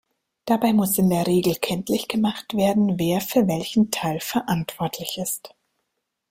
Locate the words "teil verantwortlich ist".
3.91-5.53